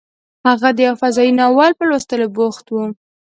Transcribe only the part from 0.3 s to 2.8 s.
هغه د یو فضايي ناول په لوستلو بوخت و